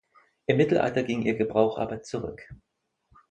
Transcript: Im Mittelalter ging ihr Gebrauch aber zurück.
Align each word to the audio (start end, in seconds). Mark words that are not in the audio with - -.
Im 0.47 0.57
Mittelalter 0.57 1.03
ging 1.03 1.21
ihr 1.21 1.35
Gebrauch 1.35 1.77
aber 1.77 2.01
zurück. 2.01 2.47